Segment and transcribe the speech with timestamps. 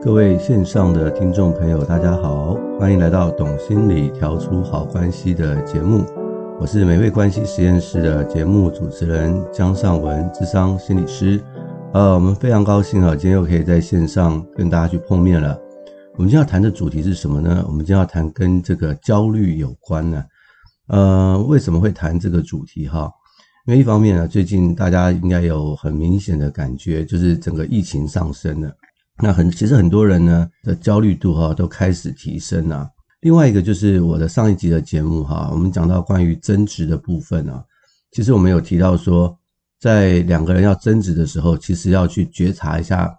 [0.00, 6.06] 各位线上的听众朋友，大家好，欢迎来到《懂心理调出好关系》的节目。
[6.60, 11.42] 我是美味关系实验室的节目主持人江尚文，智商心理师。
[11.92, 15.58] 呃，我们非常高兴啊，今天又可以在线上跟大家去碰面了。
[16.14, 17.64] 我们今天要谈的主题是什么呢？
[17.66, 20.24] 我们今天要谈跟这个焦虑有关呢。
[20.86, 23.10] 呃，为什么会谈这个主题哈？
[23.66, 28.72] 因为一方面呢，最近大家应该有很明显的感觉，就是整个疫情上升了。
[29.20, 32.88] 那很，其实很多人呢的焦虑度哈都开始提升啊。
[33.22, 37.64] 另外一个就是我的上一集的节目哈，我们讲到关于争执的部分啊，
[38.12, 39.36] 其实我们有提到说，
[39.80, 43.12] 在两个人要争执的时候，其实要去觉察一下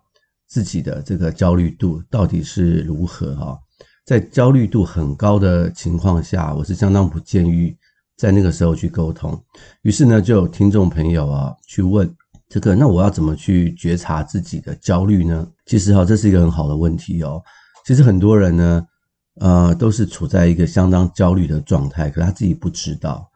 [0.48, 3.60] 自己的这个焦虑度到底是如何哈。
[4.06, 7.76] 在焦虑度很高的情况下，我是相当不建议
[8.16, 9.38] 在那个时候去沟通。
[9.82, 12.10] 于是呢，就有听众朋友啊去问。
[12.50, 15.48] 这个，那我要怎么去觉察自己的焦虑呢？
[15.68, 17.40] 其实哈，这是一个很好的问题哦。
[17.86, 18.84] 其实很多人呢，
[19.36, 23.30] 呃，都是处在一个相当焦虑的状态，可他自己不知道。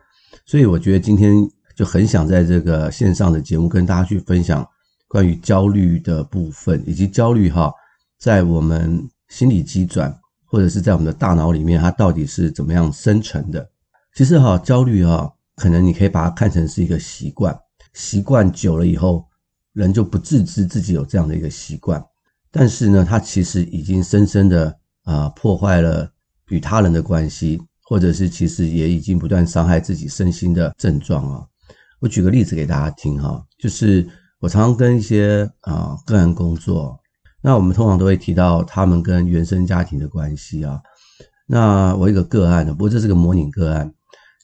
[0.47, 1.36] 所以我觉得今天
[1.75, 4.67] 就很想在这个线上的节目跟大家去分享
[5.08, 7.72] 关于焦虑的部分，以及焦虑哈，
[8.20, 10.11] 在我们心理机转
[10.44, 13.70] 或者是在我们的大脑里面，它到底是怎么样生成的。
[14.16, 17.55] 其实哈，焦虑哈，可能你可以把它看成是一个习惯。
[17.94, 19.25] 习惯久了以后，
[19.73, 22.03] 人就不自知自己有这样的一个习惯，
[22.52, 26.09] 但是呢，他其实已经深深的啊、破坏了
[26.47, 31.45] 与他人的关系，或者是其实也已经不断伤害自己身心的症状啊。
[31.99, 34.08] 我举个例子给大家听哈，就是
[34.39, 36.99] 我常常跟一些啊、个人工作，
[37.41, 40.81] 那我们通常都会提到他们跟原生家庭的关系啊。
[41.45, 43.94] 那我一个个案的，不过这是个模拟个案，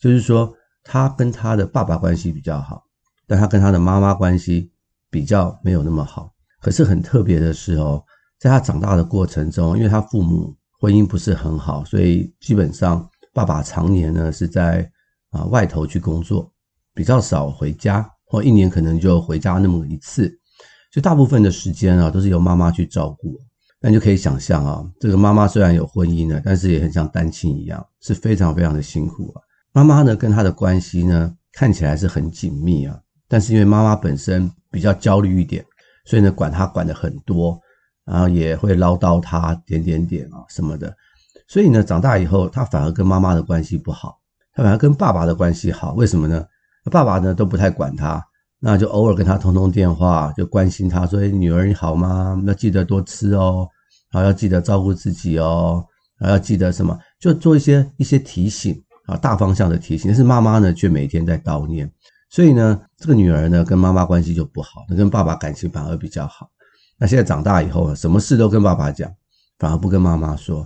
[0.02, 2.83] 就是说他跟他的爸爸关系比较好。
[3.30, 4.72] 但他跟他的妈妈关系
[5.12, 8.04] 比较没有那么好，可是很特别的是哦，
[8.40, 14.92] 在他长大的过程中，因为他父母婚姻不是很好，所以基本上爸爸常年呢是在
[15.30, 16.52] 啊外头去工作，
[16.95, 20.28] 比较少回家，或一年可能就回家那么一次，
[20.92, 23.39] 所以大部分的时间啊都是由妈妈去照顾。
[23.80, 29.42] 那你就可以想象啊，这个妈妈虽然有婚姻呢，但是也很像单亲一样，是非常非常的辛苦啊。
[29.72, 33.00] 妈妈呢跟他的关系呢看起来是很紧密啊。
[33.30, 35.64] 但是因为妈妈本身比较焦虑一点，
[36.04, 37.58] 所以呢，管他管得很多，
[38.04, 40.94] 然后也会唠叨他点点点啊什么的，
[41.48, 44.20] 所以呢，长大以后他反而跟妈妈的关系不好，
[44.54, 45.94] 他反而跟爸爸的关系好。
[45.94, 46.44] 为什么呢？
[46.92, 48.20] 爸爸呢都不太管他，
[48.60, 52.42] 那就偶尔跟他通通电话，就关心他说：“女儿你好吗？
[52.48, 53.68] 要记得多吃哦，
[54.12, 55.86] 然后要记得照顾自己哦，
[56.18, 56.98] 然后要记得什么？
[57.20, 60.10] 就做一些一些提醒啊，大方向的提醒。
[60.10, 61.88] 但是妈妈呢，却每天在叨念。”
[62.30, 66.48] 所以呢，这个女儿呢跟妈妈关系就不好，那跟爸爸感情反而比较好。
[66.95, 69.12] 那现在长大以后，什么事都跟爸爸讲，
[69.58, 70.58] 反而不跟妈妈说。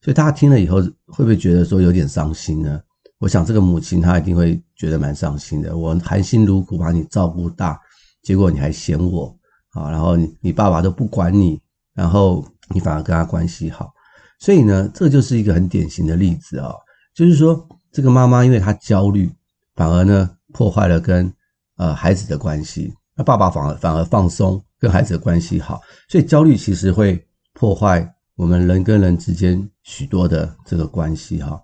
[0.00, 2.80] 所以大家听了以后，会不会觉得说有点伤心呢？
[3.18, 5.76] 我想这个母亲她一定会觉得蛮伤心的。
[5.76, 7.80] 我含辛茹苦把你照顾大，
[8.22, 9.36] 结果你还嫌我
[9.70, 11.60] 啊，然后你你爸爸都不管你，
[11.94, 13.92] 然后你反而跟他关系好。
[14.38, 16.72] 所以呢，这就是一个很典型的例子啊，
[17.12, 19.28] 就是说这个妈妈因为她焦虑，
[19.74, 20.30] 反而呢。
[20.52, 21.32] 破坏了跟
[21.76, 27.22] 呃孩子的关系，那爸爸反而反而放松，跟孩子的关系好，所以焦虑其实会
[27.52, 31.60] 破坏我们人跟人之间许多的这个关系哈。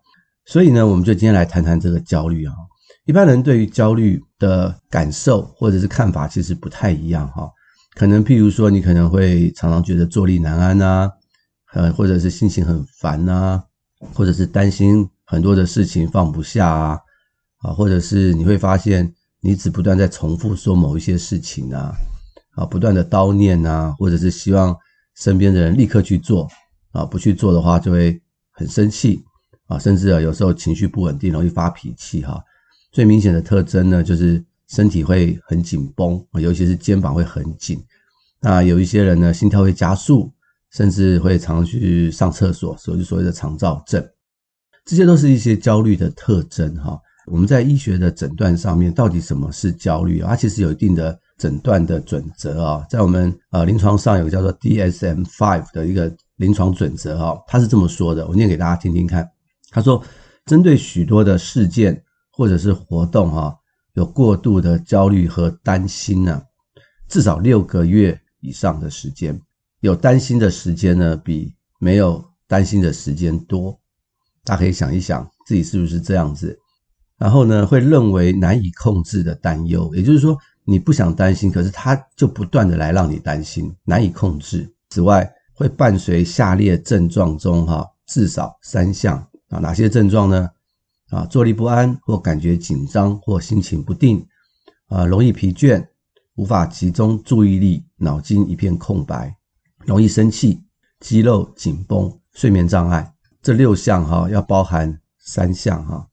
[0.47, 2.55] 所以呢，我们就今天来谈谈这个焦虑哈。
[3.07, 7.51] 一般人对于焦虑的感受或者是看法其实不太一样哈。
[7.95, 11.11] 可能譬如说，你可能会常常觉得坐立难安呐，
[11.75, 13.63] 呃，或者是心情很烦呐，
[14.13, 16.99] 或者是担心很多的事情放不下啊。
[17.65, 19.11] 啊，或者是你会发现，
[19.41, 21.95] 你只不断在重复说某一些事情啊，
[22.57, 24.77] 啊，不断的叨念啊，或者是希望
[25.17, 26.47] 身边的人立刻去做，
[26.93, 28.21] 啊，不去做的话就会
[28.53, 29.25] 很生气，
[29.67, 32.39] 啊，甚至啊有时候情绪不稳定，容易发脾气哈。
[32.93, 37.83] 最明显的特征呢，就是身体会很紧绷，尤其是肩膀会很紧。
[38.41, 40.31] 那有一些人呢，心跳会加速，
[40.71, 44.07] 甚至会常去上厕所，所以所谓的肠躁症，
[44.85, 47.01] 这些都是一些焦虑的特征哈。
[47.27, 50.31] 我们在医学的诊断上面，到底什么是焦虑啊？
[50.31, 59.29] 它其实有一定的诊断的准则啊，在我们呃临床上有个叫做 DSM five 的一个临床准则哈，它是这么说的，我念给大家听听看。
[59.71, 60.03] 他说，
[60.47, 62.01] 针对许多的事件
[62.31, 63.57] 或者是活动哈，
[63.95, 66.43] 有过度的焦虑和担心呢，
[67.09, 69.41] 至少六个月以上的时间，
[69.81, 73.81] 有担心的时间呢，比没有担心的时间多。
[74.45, 76.59] 大家可以想一想，自己是不是这样子？
[77.25, 84.71] 然后呢，会认为难以控制的担忧，也就是说，你不想担心，可是他就不断的来让你担心，难以控制。
[84.91, 89.17] 此外，会伴随下列症状中哈至少三项
[89.49, 90.51] 啊，哪些症状呢？
[91.09, 94.23] 啊，坐立不安或感觉紧张或心情不定
[94.89, 95.83] 啊，容易疲倦，
[96.35, 99.35] 无法集中注意力，脑筋一片空白，
[99.87, 100.63] 容易生气，
[101.01, 103.15] 肌肉紧绷，睡眠障碍。
[103.41, 106.07] 这六项哈要包含三项哈。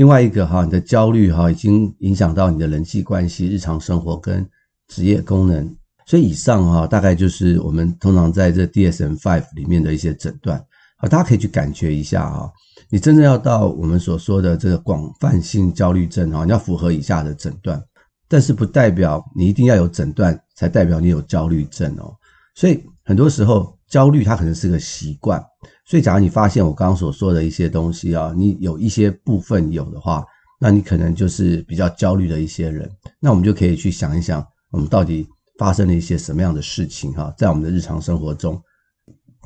[0.00, 4.48] 另外一个哈，你的焦虑哈已经影响到你的人际关系、日常生活跟
[4.88, 5.76] 职业功能。
[6.06, 10.58] 所以以上哈大概就是我们通常在这 DSM-5 里面的一些诊断。
[10.96, 12.50] 好，大家可以去感觉一下哈。
[12.88, 17.78] 你真正要到我们所说的这个广泛性焦虑症哈，你要符合以下的诊断。
[18.26, 22.16] 但是不代表你一定要有诊断才代表你有焦虑症哦。
[22.54, 25.44] 所以很多时候焦虑它可能是个习惯。
[25.90, 30.24] 所以假如你发现我刚刚所说的一些东西啊，你有一些部分有的话，
[30.60, 32.88] 那你可能就是比较焦虑的一些人。
[33.18, 35.26] 那我们就可以去想一想，我们到底
[35.58, 38.62] 发生了一些什么样的事情哈，在我们的日常生活中，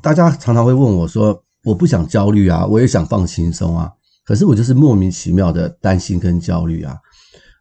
[0.03, 3.91] 大家常常会问我说：“我不想焦虑啊，我也想放轻松啊，
[4.23, 6.95] 可是我就是莫名其妙的担心跟焦虑啊。”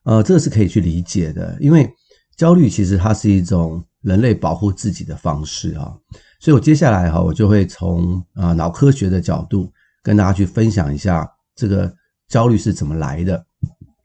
[0.03, 1.89] 呃，这个是可以去理解的，因为
[2.35, 5.91] 焦虑其实它是一种人类保护自己的方式啊。
[6.39, 9.71] 所以我接下来哈，我就会从啊脑科学的角度
[10.03, 11.91] 跟大家去分享一下这个
[12.27, 13.44] 焦虑是怎么来的。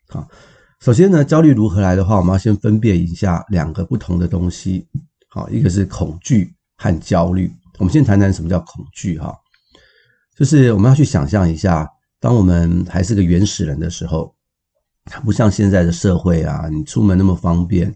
[0.08, 0.26] 好，
[0.80, 4.86] 首先呢，焦虑如何来的话，我们要先分辨一下两个不同的东西。
[5.28, 7.52] 好，一个是恐惧和焦虑。
[7.78, 9.36] 我们先谈谈什么叫恐惧哈，
[10.36, 11.86] 就是我们要去想象一下，
[12.18, 14.34] 当我们还是个原始人的时候。
[15.24, 17.90] 不像现在的社会啊，你出门那么方便，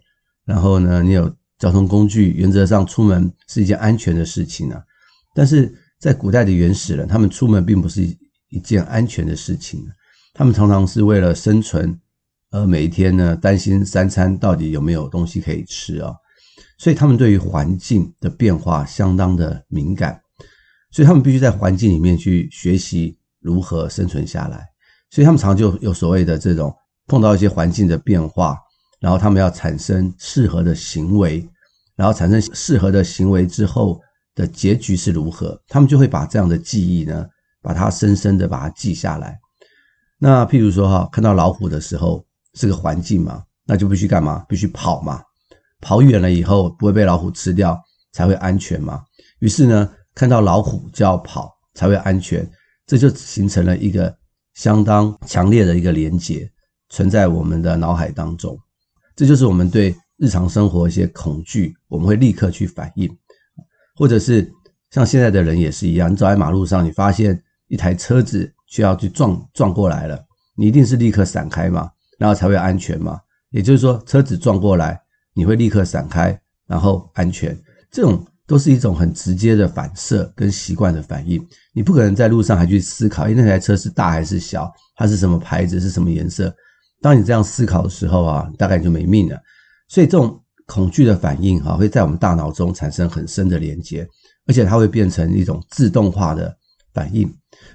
[0.47, 1.31] 然后呢，你有
[1.63, 4.83] 交通工具，原则上出门是一件安全的事情啊。
[5.33, 8.03] 但是在古代的原始人，他们出门并不是
[8.49, 9.87] 一件安全的事情，
[10.35, 11.97] 他们常常是为了生存，
[12.51, 16.13] 而每一天呢，担心三餐到底有没有东西可以吃啊。
[16.79, 20.21] 所以他们对于环境的变化相当的敏感，
[20.91, 24.67] 所以他们必须在环境里面去学习如何生存下来。
[25.11, 26.75] 所以他们常常就有所谓的这种。
[27.09, 28.57] 碰到一些环境的变化，
[29.01, 31.47] 然后他们要产生适合的行为，
[32.03, 34.01] 然后产生适合的行为之后
[34.35, 37.25] 的结局是如何，他们就会把这样的记忆呢，
[37.63, 39.39] 把它深深的把它记下来。
[40.19, 44.45] 那譬如说哈，看到老虎的时候是个环境嘛，那就必须干嘛？
[44.49, 45.23] 必须跑嘛，
[45.81, 49.01] 跑远了以后不会被老虎吃掉才会安全嘛。
[49.39, 52.45] 于是呢，看到老虎就要跑才会安全，
[52.85, 54.13] 这就形成了一个
[54.55, 56.51] 相当强烈的一个连结。
[56.89, 58.59] 存在我们的脑海当中，
[59.15, 63.11] 这就是我们对日常生活一些恐惧，我们会立刻去反应，
[63.97, 64.49] 或者是
[64.89, 70.25] 像现在的人也是一样，你走在马路上，你发现一台车子需要去撞撞过来了，
[70.55, 73.19] 你一定是立刻闪开嘛，然后才会安全嘛。
[73.51, 74.97] 也就是说，车子撞过来，
[75.35, 77.61] 你会立刻闪开，然后安全。
[77.91, 86.55] 这种都是一种很直接的反射跟习惯的反应，你不可能在路上还去思考，因那台车是大还是小，它是什么牌子，是什么颜色。
[87.01, 89.37] 当你这样思考的时候啊，大概就没命了。
[89.93, 94.09] 所以这种恐惧的反应哈，会在我们大脑中产生很深的连接，
[94.47, 96.57] 而且它会变成一种自动化的
[96.95, 97.31] 反应。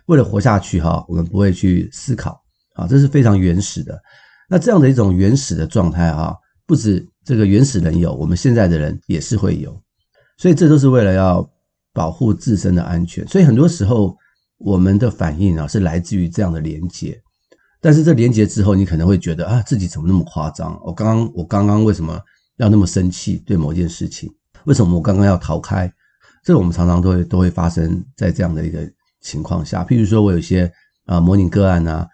[0.07, 2.41] 为了活下去哈，我们不会去思考
[2.73, 4.01] 啊，这是非常原始的。
[4.49, 6.35] 那这样的一种原始的状态哈，
[6.65, 9.79] 不止这个原始人有，我们现在的人也是会有。
[10.39, 11.47] 所以这都是为了要
[11.93, 13.27] 保护自身的安全。
[13.27, 14.17] 所以很多时候
[14.57, 17.21] 我们的反应啊，是来自于这样的连接。
[17.79, 20.79] 但是这连结之后，你可能会觉得啊，自己怎么那么夸张？
[20.83, 22.19] 我刚刚我刚刚为什么
[22.57, 23.37] 要那么生气？
[23.45, 24.29] 对某件事情，
[24.65, 25.91] 为什么我刚刚要逃开？
[26.43, 28.79] 这我们常常都会都会发生在这样的一个
[29.21, 29.83] 情况下。
[29.83, 30.71] 譬如说我有些
[31.05, 32.07] 啊模拟个案呐，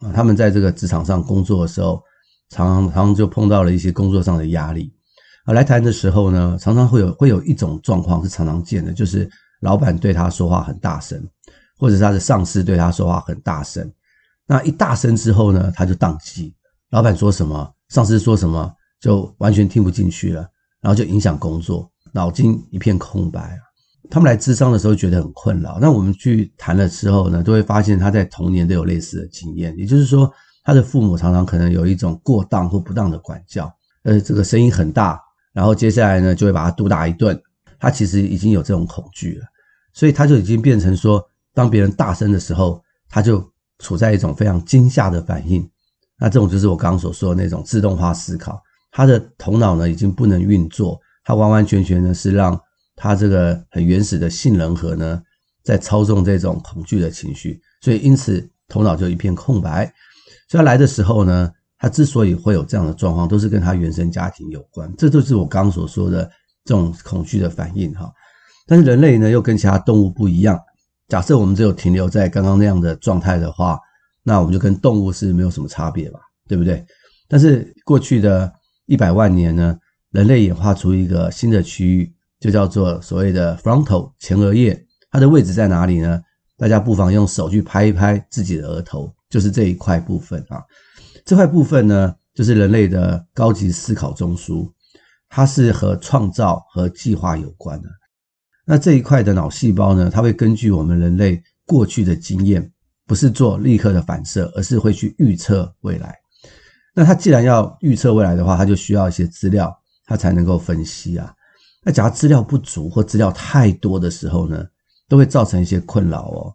[0.00, 2.02] 啊他们在这个职场上工作的时候，
[2.50, 4.92] 常常常就碰到了一些工作上的压力
[5.44, 5.54] 啊。
[5.54, 9.28] 来谈的时候呢，常常会有会有一种状况是常常见的，就是
[9.60, 11.24] 老板对他说话很大声，
[11.78, 13.90] 或者他的上司对他说话很大声。
[14.46, 16.54] 那一大声之后呢，他就宕机，
[16.90, 20.48] 老板说什么，上司说什么，就完全听不进去了，
[20.80, 23.58] 然后就影响工作，脑筋一片空白。
[24.08, 33.68] 他们来智商的时候觉得很困扰，那我们去谈的时候呢，都会发现他在童年都有类似的经验，也就是说，他的父母常常可能有一种过当或不当的管教，
[34.04, 35.20] 呃，这个声音很大，
[35.52, 37.36] 然后接下来呢就会把他毒打一顿，
[37.80, 39.46] 他其实已经有这种恐惧了，
[39.92, 41.20] 所以他就已经变成说，
[41.52, 43.44] 当别人大声的时候，他就。
[43.78, 45.68] 处在一种非常惊吓的反应，
[46.18, 52.58] 那这种就是我刚刚所说的那种自动化思考，他的头脑呢已经不能运作，他完完全全呢是让
[52.94, 55.22] 他这个很原始的杏仁核呢
[55.62, 59.84] 在操纵这种恐惧的情绪，所以因此头脑就一片空白。
[60.48, 66.24] 所以他来的时候呢，他之所以会有这样的状况，都是跟他原生家庭有关，这就是我刚刚所说的
[66.64, 68.10] 这种恐惧的反应哈。
[68.66, 70.58] 但是人类呢，又跟其他动物不一样。
[71.08, 73.78] 假设我们只有停留在刚刚那样的状态的话，
[74.22, 76.84] 那我们就跟动物是没有什么差别吧，对不对？
[77.28, 78.52] 但是过去的
[78.86, 79.78] 一百万年呢，
[80.10, 84.80] 人类演化出一个新的区域，就叫做所谓的 frontal 前额叶。
[85.10, 86.20] 它的位置在哪里呢？
[86.58, 90.62] 大家不妨用手去拍一拍自己的额头，就是这一块部分啊。
[91.24, 94.70] 这块部分呢，就是人类的高级思考中枢，
[95.28, 97.88] 它是和创造和计划有关的。
[98.68, 102.70] 那这一块的脑细胞呢，它会根据我们人类过去的经验，
[103.06, 106.14] 不是做立刻的反射，而是会去预测未来。
[106.92, 109.72] 那它既然要预测未来的话，它就需要一些资料，
[110.04, 111.32] 它才能够分析啊。
[111.84, 114.66] 那假如资料不足或资料太多的时候呢，
[115.08, 116.52] 都会造成一些困扰哦。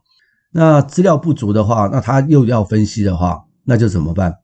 [0.51, 4.36] 那资料不足的话，那它又要分析的话，那就怎么办？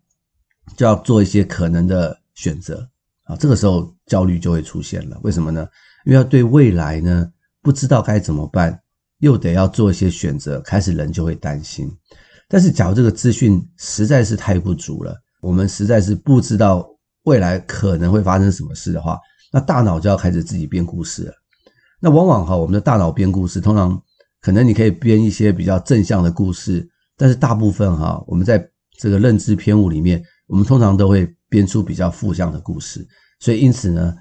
[0.78, 2.88] 就要做一些可能的选择
[3.24, 3.36] 啊。
[3.36, 5.20] 这个时候焦虑就会出现了。
[5.24, 5.68] 为什么呢？
[6.06, 7.30] 因为要对未来呢，
[7.68, 8.80] 不知道该怎么办，
[9.20, 11.86] 又得要做一些选择，开始人就会担心。
[12.48, 16.88] 但是，假如这个资讯实在是太不足了，我们实在是不知道
[17.24, 19.20] 未来可能会发生什么事的话，
[19.52, 21.34] 那大脑就要开始自己编故事了。
[22.00, 24.02] 那往往哈，我们的大脑编故事，通常
[24.40, 28.66] 可能你可以编一些比较正向的故事，但是大部分哈，我们在
[28.98, 33.06] 这个认知偏误里面，我们通常都会编出比较负向的故事。
[33.42, 34.16] 所以，因此呢，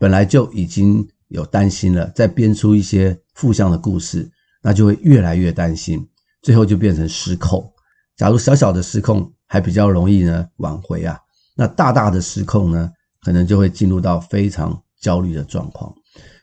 [0.00, 1.08] 本来就已经。
[1.28, 4.30] 有担心了，再编出一些负向的故事，
[4.62, 6.06] 那就会越来越担心，
[6.42, 7.70] 最后就变成失控。
[8.16, 11.18] 假如小小的失控还比较容易呢挽回啊，
[11.54, 12.90] 那大大的失控呢，
[13.22, 15.94] 可能就会进入到非常焦虑的状况。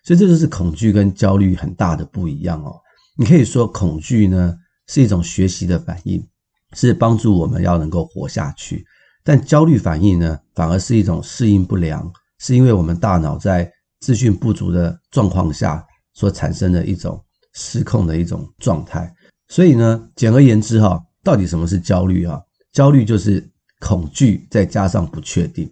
[0.03, 2.79] 所以这就是恐惧跟焦虑很大的不一样哦。
[3.17, 4.55] 你可以说恐惧呢
[4.87, 6.25] 是一种学习的反应，
[6.73, 8.85] 是帮助我们要能够活下去，
[9.23, 13.71] 但焦虑反应呢反而是一种适应不良，是因为我们大脑在。
[14.05, 15.83] 资讯不足的状况下
[16.13, 17.19] 所产生的一种
[17.55, 19.11] 失控的一种状态，
[19.47, 22.39] 所以呢，简而言之哈，到底什么是焦虑啊？
[22.71, 23.43] 焦虑就是
[23.79, 25.67] 恐惧再加上不确定，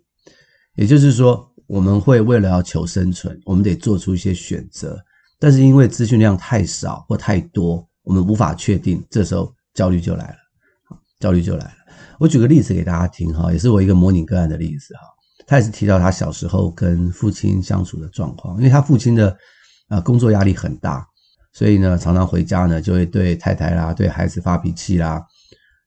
[0.73, 4.99] 也就是说，我们会为了要求生存，我们得做出一些选择，
[5.37, 11.73] 但是因为资讯量太少或太多，我们无法确定，这时候焦虑就来了，焦虑就来了。
[12.17, 15.01] 我举个例子给大家听哈，也是我一个模拟个案的例子哈。
[15.45, 19.35] 他也是提到他小时候跟父亲相处的状况，因为他父亲的
[19.89, 21.05] 啊工作压力很大，
[21.51, 25.23] 所以呢常常回家呢就会对太太啦、对孩子发脾气啦。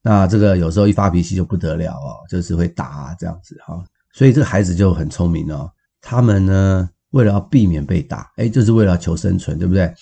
[0.02, 3.82] 那这个有时候一发脾气就不得了哦，就是会打啊这样子哈。
[4.12, 5.70] 所以这个孩子就很聪明哦，
[6.00, 9.92] 他们呢为了要避免被打，诶，就是为了求生存，对不对？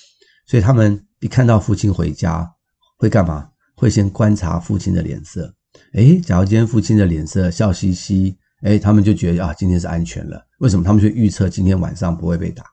[0.46, 2.50] 所以他们一看到父亲回家
[2.98, 3.48] 会干嘛？
[3.76, 5.54] 会先观察父亲的脸色。
[5.94, 8.36] 诶，假如今天父亲的脸色笑嘻嘻。
[8.64, 10.42] 哎，他们就觉得啊，今天是安全了。
[10.58, 10.82] 为什么？
[10.82, 12.64] 他们就预测今天晚上不会被打。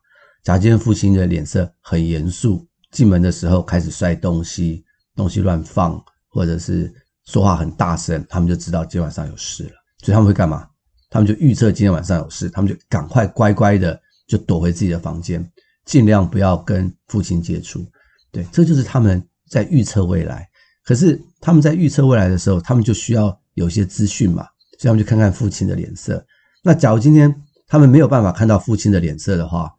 [0.41, 4.85] 假如今天父亲的脸色很严肃，进门的时候开始摔东西，
[5.17, 6.91] 东西乱放，或者是
[7.25, 9.71] 说话很大声，他们就知道今天晚上有事了。
[9.99, 10.65] 所以他们会干嘛？
[11.09, 15.45] 他们就预测今天晚上有事，他们就赶快乖乖的就躲回自己的房间，
[15.83, 17.85] 尽量不要跟父亲接触。
[18.31, 20.49] 对，这就是他们在预测未来。
[20.85, 24.47] 可是他们在预测未来的时候，他们就需要有些资讯嘛。
[24.81, 26.25] 所以他们就看看父亲的脸色。
[26.63, 27.31] 那假如今天
[27.67, 29.71] 他们没有办法看到父亲的脸色的话，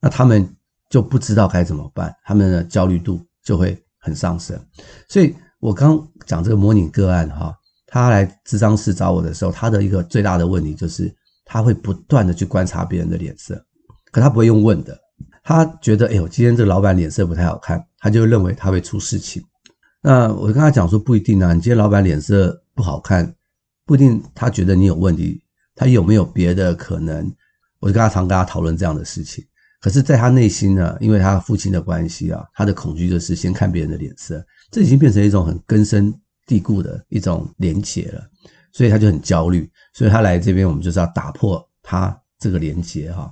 [0.00, 0.48] 那他们
[0.88, 4.56] 就不知道该怎么办，他们的焦虑度就会很上升。
[5.08, 7.52] 所以我刚讲这个模拟个案哈，
[7.88, 11.12] 他来智商室找我的时候，他的一个最大的问题就是
[11.44, 13.60] 他会不断的去观察别人的脸色，
[14.12, 14.96] 可他不会用问的。
[15.42, 19.42] 他觉得，哎呦，今天这个老板脸色不太好看，他就认为他会出事情。
[20.00, 23.34] 那我跟他讲说，不一定啊，你今天老板脸色不好看。
[23.86, 25.42] 不一定，他觉得你有问题，
[25.74, 27.30] 他有没有别的可能？
[27.80, 29.44] 我就跟他常跟他讨论这样的事情。
[29.78, 36.10] 可是，在他内心呢，因为他父亲的关系啊，他的恐惧就是先看别人的脸色，这已经变成一种很根深
[36.46, 38.22] 蒂固的一种连结了，
[38.72, 39.70] 所以他就很焦虑。
[39.92, 43.30] 所以他来这边，我们就是要打破他这个连结哈。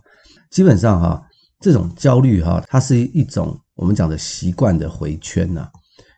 [0.51, 1.27] 基本上哈，
[1.61, 5.67] 这种焦虑哈，它是一种我们讲的习惯的回圈呐。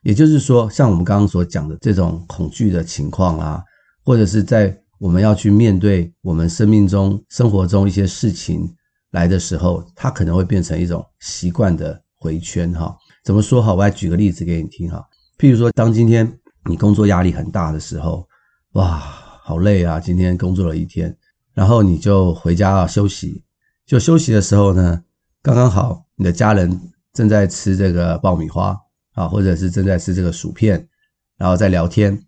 [0.03, 3.62] 也就是说，像我们刚刚所讲的这种恐惧的情况啊。
[4.04, 8.73] 或者是在我们要去面对我们生命中、生活中一些事情
[9.11, 12.96] 来的时候，它可能会变成一种习惯的回圈哈。
[13.25, 13.75] 怎么说好？
[13.75, 15.02] 我来举个例子给你听哈。
[15.38, 18.26] 譬如说，当今天你工作压力很大的时候，
[18.73, 18.99] 哇，
[19.42, 19.99] 好累啊！
[19.99, 21.16] 今天工作了一天，
[21.54, 23.42] 然后你就回家要休息。
[23.87, 25.02] 就休息的时候呢，
[25.42, 26.80] 刚刚好你的家人
[27.12, 28.76] 正在吃这个爆米花
[29.14, 30.88] 啊，或者是正在吃这个薯片，
[31.37, 32.24] 然后在聊天。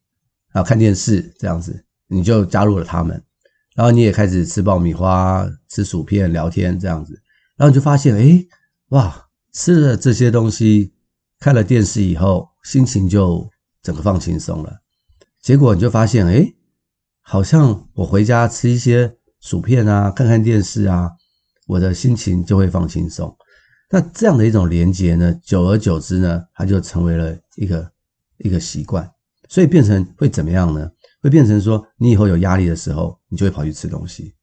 [0.56, 3.22] 然后看电视这样子，你就加入了他们，
[3.74, 7.12] 然后你也开始吃爆米花、吃薯片、聊天这样子，
[7.58, 8.42] 然后你就发现，哎，
[8.88, 10.94] 哇，吃了这些东西，
[11.40, 13.46] 看了电视以后，心情就
[13.82, 14.78] 整个放轻松了。
[15.42, 16.50] 结果你就发现，哎，
[17.20, 21.10] 好像我回家吃一些薯片啊，看看电视啊，
[21.66, 23.36] 我的心情就会放轻松。
[23.90, 27.92] 那这样的一种连结呢，久而久之呢，它就成为了一个
[28.38, 29.06] 一个习惯，
[29.48, 30.90] 所以变成会怎么样呢？
[31.22, 34.34] 会变成说，你以后有压力的时候，你就会跑去吃东西，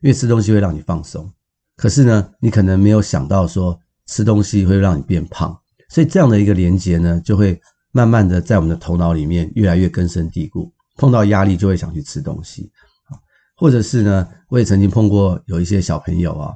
[0.00, 1.32] 因为吃东西会让你放松。
[1.76, 3.78] 可是呢，你可能没有想到说。
[4.08, 5.56] 吃东西会让你变胖，
[5.88, 7.58] 所以这样的一个连接呢，就会
[7.92, 10.70] 慢慢的在我们的头脑里面越来越根深蒂固。
[10.96, 12.70] 碰到压力就会想去吃东西，
[13.56, 16.52] 或者是呢，我也曾经碰过有一些小朋友啊，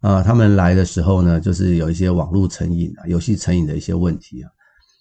[0.00, 4.50] 啊，他们来的时候呢，就是有一些网络成瘾啊、游戏成瘾的一些问题啊。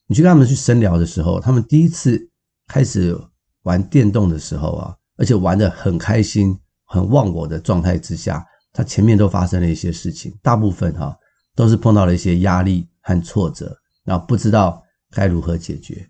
[0.08, 2.20] 你去跟他们去深聊的时候，他们第一次
[2.68, 3.18] 开始
[3.64, 11.18] 玩电动的时候啊，而且玩得很开心、很忘我的状态之下，他前面都发生了一些事情，大部分哈。
[11.58, 16.06] 都是碰到了一些压力和挫折，然后不知道该如何解决，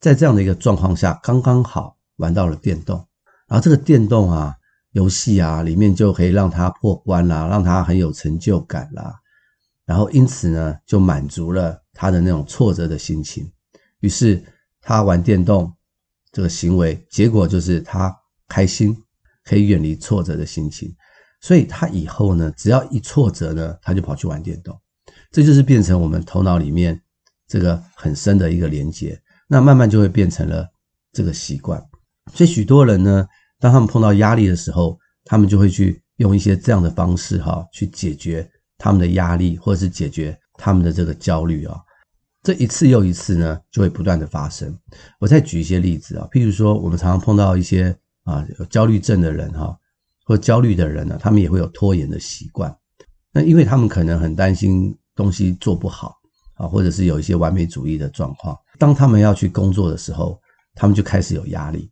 [0.00, 2.96] 在这样的一个状况下，刚刚好玩到了电动，
[3.46, 4.56] 然后这个电动啊
[4.90, 9.14] 游戏啊里面就可以让他破关啦，让他很有成就感啦，
[9.84, 13.48] 然后因此呢就满足了他的那种挫折的心情，
[14.00, 14.42] 于是
[14.80, 15.72] 他玩电动
[16.32, 18.14] 这个行为，结果就是他
[18.48, 18.96] 开心，
[19.44, 20.94] 可以远离挫折的心情，
[21.40, 24.78] 所以他以后呢只要一挫折呢，他就跑去玩电动。
[25.30, 26.98] 这就是变成我们头脑里面
[27.46, 30.66] 这个很深的一个连接，那慢慢就会变成了
[31.12, 31.82] 这个习惯。
[32.34, 33.26] 所以许多人呢，
[33.58, 41.78] 当他们碰到压力的时候，他们就会去用一些这样的方式哈，去解决他们的压力，或者是解决他们的这个焦虑啊。
[42.48, 44.74] 这一次又一次呢，就会不断的发生。
[45.20, 49.78] 我再举一些例子啊，譬如说，我们常常碰到一些啊有焦虑症的人哈，
[50.24, 52.74] 或焦虑的人呢，他们也会有拖延的习惯。
[53.34, 54.96] 那因为他们可能很担心。
[55.14, 56.14] 东西做不好
[56.54, 58.56] 啊，或者是有一些完美主义的状况。
[58.78, 60.40] 当他们要去工作的时候，
[60.76, 61.90] 他们就开始有压力。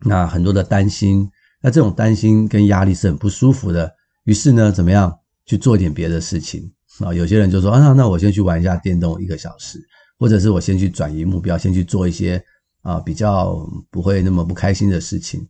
[0.00, 1.26] 那很多的担心，
[1.62, 3.90] 那这种担心跟压力是很不舒服的。
[4.24, 6.70] 于是呢，怎么样去做一点别的事情
[7.04, 7.14] 啊？
[7.14, 9.78] 有些人就说啊，那我先去玩一下电动一个小时，
[10.18, 12.42] 或者是我先去转移目标，先去做一些
[12.82, 15.46] 啊比较不会那么不开心的事情。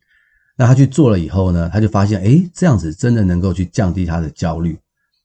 [0.56, 4.78] 那他去做了以后呢，他就发现，诶，这样子真的能够去降低他的焦虑。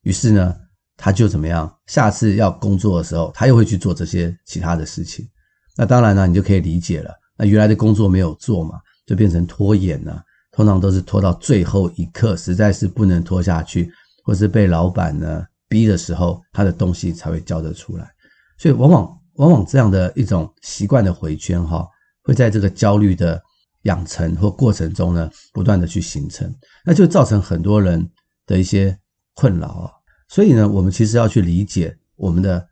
[0.04, 0.56] 于是呢。
[0.98, 1.70] 他就怎么样？
[1.88, 5.28] 下次要工作的时候，他又会去做这些其他的事情。
[5.76, 7.12] 那当然呢，你就可以理解了。
[7.38, 10.24] 那原来的工作没有做嘛，就变成拖延了。
[10.54, 13.92] 通常都是拖到最后一刻，实在是不能拖下去，
[14.24, 18.10] 或是被老板呢逼的时候，他的东西才会交得出来。
[18.58, 21.88] 所以往往往往这样的一种习惯的回圈哈，
[22.24, 23.42] 会在这个焦虑的
[23.84, 26.54] 养成或过程中呢，不断的去形成，
[26.86, 28.10] 那就造成很多人
[28.46, 28.98] 的一些
[29.34, 29.92] 困扰啊。
[30.30, 32.66] 所以呢，我们其实要去理解我们的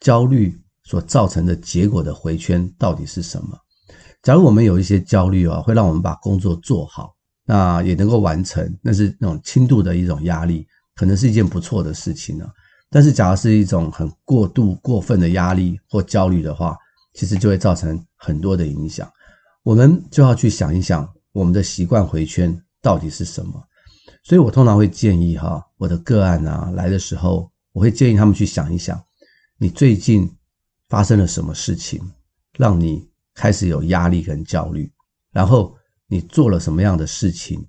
[0.00, 3.58] 焦虑所造成的结果的回圈到底是什么。
[4.22, 12.50] 假如我们有一些焦虑啊，会让我们把工作做好，那也能够完成，那是那种轻度的一种压力，可能是一件不错的事情呢。
[12.90, 16.76] 但是，假如是一种很过度、过分的压力或焦虑的话，
[17.14, 19.10] 其实就会造成很多的影响。
[19.62, 23.62] 我们就要去想一想，我们的习惯回圈到底是什么。
[24.22, 29.00] 所以我通常会建议哈，我的个案啊来的时候，我会建议他们去想一想，
[29.58, 30.28] 你最近
[30.88, 32.00] 发生了什么事情，
[32.56, 34.90] 让你开始有压力跟焦虑，
[35.32, 37.66] 然后你做了什么样的事情，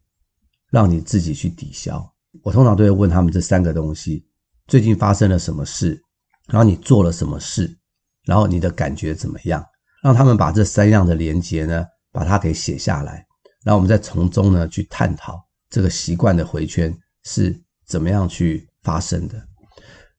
[0.70, 2.08] 让你自己去抵消。
[2.44, 4.26] 我通常都会问他们这三个东西：
[4.68, 6.02] 最近发生了什么事，
[6.48, 7.78] 然后你做了什么事，
[8.26, 9.64] 然后你的感觉怎么样？
[10.04, 13.26] 让他们把这三样的连结呢，把它给写下来，
[13.64, 15.44] 然后我们再从中呢去探讨。
[15.70, 17.54] 这个习惯的回圈是
[17.86, 19.36] 怎么样去发生的？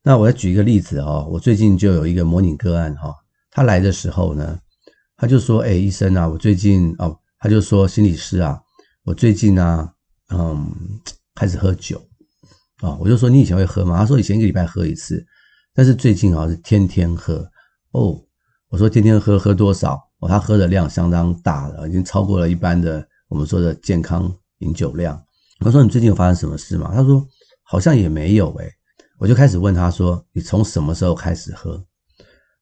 [0.02, 3.14] 那我要举一个例子哦，我最近就有一个模拟个案哈，
[3.50, 4.58] 他来的时候呢，
[5.16, 8.60] 他就说：“哎，医生啊，我最近哦，他就说心理师啊，
[9.04, 9.90] 我最近呢，
[10.30, 10.70] 嗯，
[11.38, 12.04] 开始喝酒
[12.80, 15.24] 啊。”我就说：“你以前会喝吗？”他说：“以前一个礼拜喝一次，
[15.72, 17.48] 但是最近啊是天天喝
[17.92, 18.20] 哦。”
[18.68, 25.16] 我说：“天天喝喝多少？”哦，他喝的量相当大了，已经超过了一般的我们说的健康饮酒量。
[25.60, 26.90] 我说，你最近有发生什么事吗？
[26.92, 27.24] 他说
[27.62, 28.68] 好像也没有诶。
[29.18, 31.80] 我就开始问他说，你从什么时候开始喝？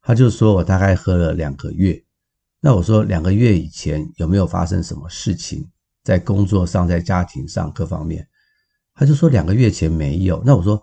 [0.02, 1.98] 他就说我大概喝了两个月。
[2.60, 5.66] 那我说两个月以前有没有发生什么事情，
[6.04, 8.28] 在工作上、在家庭上各方面？
[8.96, 10.42] 他就说两个月前没有。
[10.44, 10.82] 那我说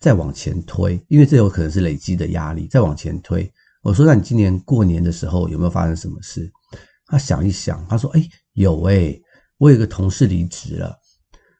[0.00, 2.66] 再往前推，因为这有可能是累积的压力。
[2.68, 6.50] 再往前推，我说那你今年过年的时候有没有发生什么事？
[7.06, 9.20] 他想一想，他说诶，有诶，
[9.58, 10.96] 我有个同事离职了。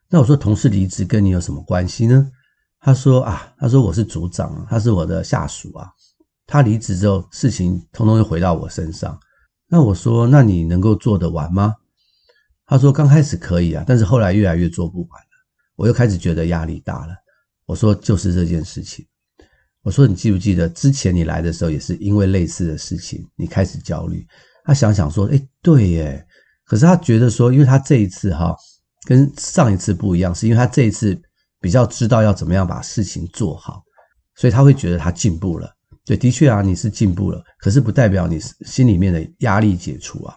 [0.09, 2.31] 那我说同事离职跟你有什么关系呢？
[2.79, 5.89] 他说啊，他说我是组长，他是我的下属啊。
[6.47, 9.19] 他离职之后，事情通通又回到我身上。
[9.67, 11.75] 那我说，那你能够做得完吗？
[12.65, 15.21] 他说刚开始可以啊，但是后来越来越做不完。
[15.79, 17.15] 我又开始觉得压力大了。
[17.65, 19.05] 我说就是这件事情。
[19.81, 24.27] 我说你记不记得之前你来的时候也是因为类似的事情，你开始焦虑。
[24.65, 26.25] 他想想说，诶，对耶。
[26.65, 28.53] 可是他觉得说，因为他这一次哈
[29.07, 31.17] 跟上一次不一样，是因为他这一次
[31.61, 33.81] 比较知道要怎么样把事情做好，
[34.35, 35.73] 所以他会觉得他进步了。
[36.03, 40.35] 对，的确啊，你是进步了，可是不代表你心里面的压力解除啊。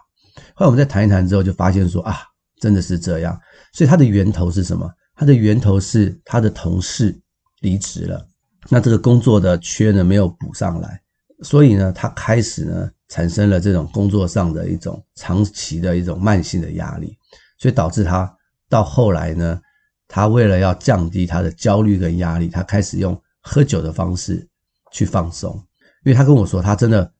[0.54, 2.20] 后来我们再谈一谈之后，就发现说啊，
[2.60, 3.36] 真的是这样。
[3.72, 4.88] 所以它的源头是什么？
[5.22, 7.16] 它的源头是他的同事
[7.60, 8.26] 离职了，
[8.68, 11.00] 那这个工作的缺呢没有补上来，
[11.44, 17.16] 所以呢，他开始呢产生了这种工作上的一种长期的一种慢性的压力，
[17.56, 18.36] 所以导致他
[18.68, 19.60] 到后来呢，
[20.08, 24.48] 他为了要降低他的焦虑跟压力，他开始用喝酒的方式。
[24.94, 25.54] 去放松，
[26.04, 27.10] 因为他跟我说，他真的，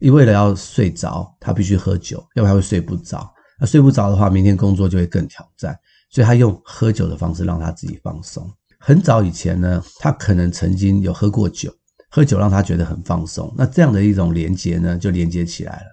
[0.00, 3.32] 因为了要睡着，他必须喝酒，要不然会睡不着。
[3.60, 5.78] 那睡不着的话，明天工作就会更挑战，
[6.10, 8.50] 所以他用喝酒的方式让他自己放松。
[8.78, 11.72] 很早以前呢，他可能曾经有喝过酒，
[12.10, 13.52] 喝酒让他觉得很放松。
[13.56, 15.86] 那这样的一种连接呢，就连接起来了。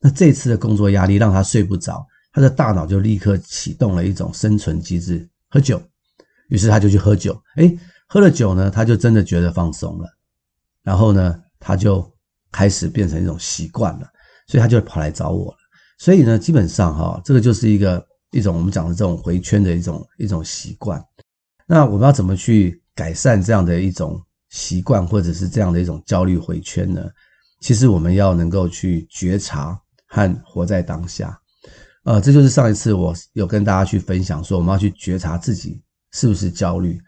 [0.00, 5.80] 那这次的工作压力让他睡不着，他的大脑就立刻启动了一种生存机制，喝酒。
[6.48, 10.06] 于是他就去喝酒，诶，喝了酒呢，他就真的觉得放松了。
[10.82, 12.06] 然后呢，他就
[12.52, 14.06] 开始变成一种习惯了，
[14.46, 15.58] 所以他就跑来找我了。
[15.98, 21.02] 所以呢，基本上哈，这个就是一个一种我们讲的这种回圈的一种一种习惯。
[21.66, 24.20] 那我们要怎么去改善这样的一种
[24.50, 27.02] 习惯，或者是这样的一种焦虑回圈呢？
[27.60, 31.38] 其实我们要能够去觉察和活在当下。
[32.04, 37.00] 呃，这就是上一次我有跟大家去分享说，我们要去觉察自己是不是焦虑。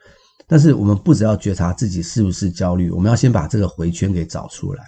[0.46, 4.84] 但是我们不只要觉察自己是不是焦虑，我们要先把这个回圈给找出来。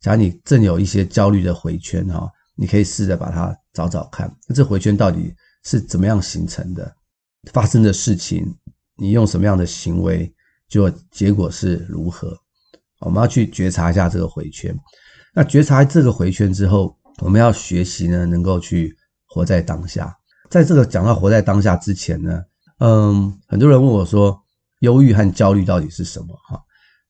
[0.00, 6.94] 假如你正有一些焦虑的回圈哈，你可以试着把它找找看，那这回圈到底是怎么样形成的？
[7.52, 8.54] 发生的事情，
[8.96, 10.32] 你用什么样的行为，
[10.68, 12.36] 就结果是如何？
[13.00, 14.76] 我们要去觉察一下这个回圈。
[15.34, 18.96] 那觉察这个回圈之后，我们要学习呢，能够去
[19.26, 20.16] 活在当下。
[20.50, 22.42] 在这个讲到活在当下之前呢，
[22.78, 24.40] 嗯，很多人问我说。
[24.80, 26.34] 忧郁和焦虑到底是什么？
[26.48, 26.58] 哈，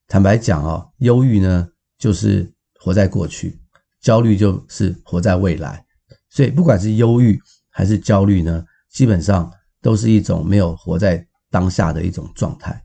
[0.09, 1.69] 坦白讲啊，忧郁呢
[2.01, 3.61] 就是活在过去，
[4.01, 5.87] 焦虑就是活在未来。
[6.31, 12.83] 所以不管是忧郁还是焦虑呢，基本上都是一种没有活在当下的一种状态。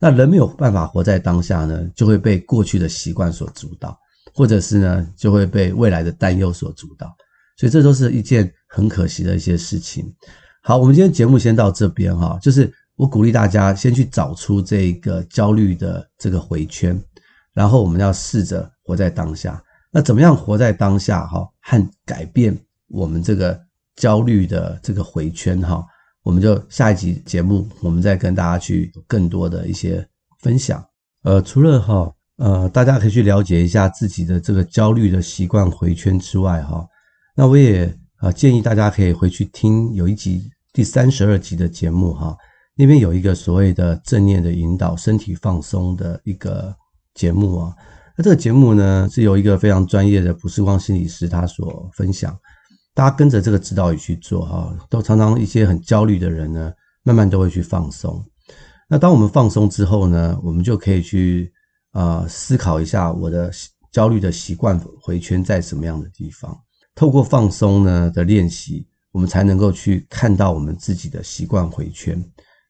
[0.00, 3.98] 那人没有办法活在当下呢，就会被过去的习惯所主导，
[4.34, 7.14] 或者是呢就会被未来的担忧所主导。
[7.56, 10.12] 所以这都是一件很可惜的一些事情。
[10.62, 12.72] 好，我们今天节目先到这边哈，就是。
[12.98, 17.00] 我鼓励大家先去找出这个焦虑的这个回圈，
[17.54, 19.62] 然后我们要试着活在当下。
[19.92, 21.24] 那怎么样活在当下？
[21.28, 23.56] 哈，和改变我们这个
[23.98, 25.60] 焦虑的这个回圈？
[25.60, 25.84] 哈，
[26.22, 30.06] 我们就下一集节目，我们再跟大家去更多的一些
[30.40, 30.82] 分享。
[31.24, 36.86] 呃，除了哈，呃，大家可以去了解一下自己的这个焦虑的习惯回圈之外，哈，
[37.36, 42.36] 那我也啊建议大家可以回去听有一集第三十二集的节目，哈。
[42.80, 46.72] 那边有一个所谓的正念的引导、身体放松的一个
[47.14, 47.74] 节目啊，
[48.16, 52.38] 那这个节目呢是由一个非常专业的普世光心理师他所分享，
[52.98, 56.72] 大家跟着这个指导语去做哈，都常常一些很焦虑的人呢，
[57.04, 58.20] 慢慢都会去放松。
[58.88, 61.52] 那当我们放松之后呢，我们就可以去
[61.92, 63.52] 啊思考一下我的
[63.92, 66.52] 焦虑的习惯回圈在什么样的地方。
[66.96, 72.20] 透过放松呢的练习，我们才能够去看到我们自己的习惯回圈。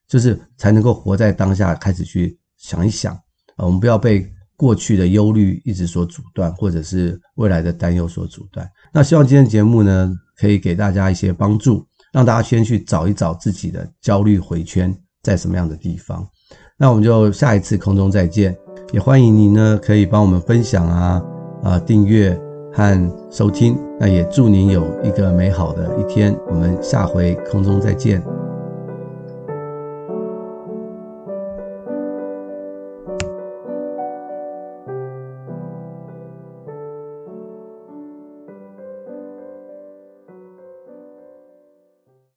[0.06, 3.14] 就是才能够活在当下，开始去想一想
[3.56, 8.68] 啊，我们不要被过去的忧虑一直所阻断，或者是未来的担忧所阻断。
[8.92, 14.92] 那希望今天节目呢，可以给大家一些帮助，让大家先去找一找自己的焦虑回圈
[15.22, 16.28] 在什么样的地方。
[16.76, 18.56] 那我们就下一次空中再见，
[18.92, 21.22] 也欢迎您呢可以帮我们分享啊
[21.62, 22.36] 啊订阅
[22.72, 23.78] 和收听。
[24.00, 28.47] 那也祝您有一个美好的一天，我们下回空中再见。